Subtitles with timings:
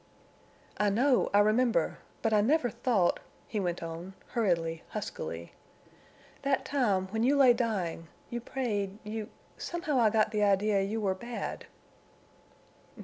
[0.77, 1.99] "I know—I remember.
[2.23, 5.53] But I never thought—" he went on, hurriedly, huskily.
[6.41, 11.67] "That time—when you lay dying—you prayed—you—somehow I got the idea you were bad."